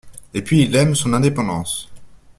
Et 0.33 0.41
puis 0.41 0.63
il 0.63 0.75
aime 0.75 0.95
son 0.95 1.13
indépendance. 1.13 1.87